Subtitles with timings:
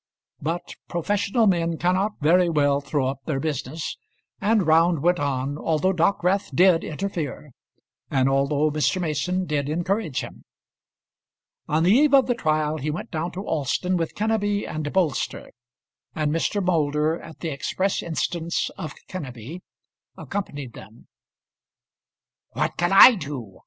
[0.41, 3.97] But professional men cannot very well throw up their business,
[4.39, 7.51] and Round went on, although Dockwrath did interfere,
[8.09, 8.99] and although Mr.
[8.99, 10.43] Mason did encourage him.
[11.67, 15.51] On the eve of the trial he went down to Alston with Kenneby and Bolster;
[16.15, 16.65] and Mr.
[16.65, 19.61] Moulder, at the express instance of Kenneby,
[20.17, 21.09] accompanied them.
[22.53, 23.57] "What can I do?